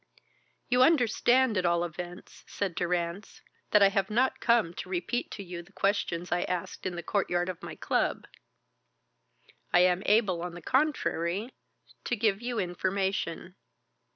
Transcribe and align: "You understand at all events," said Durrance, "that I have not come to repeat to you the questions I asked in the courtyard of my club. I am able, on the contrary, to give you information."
"You 0.67 0.81
understand 0.81 1.59
at 1.59 1.65
all 1.67 1.83
events," 1.85 2.43
said 2.47 2.73
Durrance, 2.73 3.43
"that 3.69 3.83
I 3.83 3.89
have 3.89 4.09
not 4.09 4.39
come 4.39 4.73
to 4.73 4.89
repeat 4.89 5.29
to 5.33 5.43
you 5.43 5.61
the 5.61 5.71
questions 5.73 6.31
I 6.31 6.41
asked 6.41 6.87
in 6.87 6.95
the 6.95 7.03
courtyard 7.03 7.49
of 7.49 7.61
my 7.61 7.75
club. 7.75 8.25
I 9.71 9.81
am 9.81 10.01
able, 10.07 10.41
on 10.41 10.55
the 10.55 10.61
contrary, 10.63 11.53
to 12.05 12.15
give 12.15 12.41
you 12.41 12.57
information." 12.57 13.53